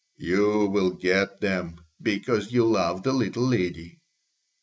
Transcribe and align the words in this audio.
"You 0.17 0.65
will 0.67 0.89
get 0.95 1.41
them 1.41 1.85
because 2.01 2.51
you 2.51 2.65
love 2.65 3.03
the 3.03 3.13
little 3.13 3.43
lady." 3.45 3.99